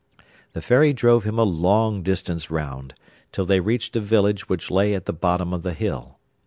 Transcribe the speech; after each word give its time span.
The 0.53 0.63
Fairy 0.63 0.93
drove 0.93 1.25
him 1.25 1.37
a 1.37 1.43
long 1.43 2.01
distance 2.01 2.49
round, 2.49 2.95
till 3.31 3.45
they 3.45 3.59
reached 3.59 3.95
a 3.95 3.99
village 4.01 4.49
which 4.49 4.71
lay 4.71 4.95
at 4.95 5.05
the 5.05 5.13
bottom 5.13 5.53
of 5.53 5.61
the 5.61 5.73
hill. 5.75 6.17